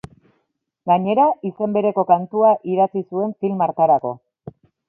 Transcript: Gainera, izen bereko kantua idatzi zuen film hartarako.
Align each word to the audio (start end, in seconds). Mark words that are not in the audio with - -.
Gainera, 0.91 1.25
izen 1.51 1.77
bereko 1.77 2.07
kantua 2.13 2.57
idatzi 2.77 3.07
zuen 3.07 3.39
film 3.45 3.63
hartarako. 3.67 4.17